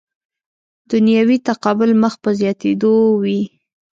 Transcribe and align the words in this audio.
دنیوي 0.91 1.37
تقابل 1.49 1.91
مخ 2.03 2.13
په 2.23 2.29
زیاتېدو 2.39 2.93
وي. 3.21 3.41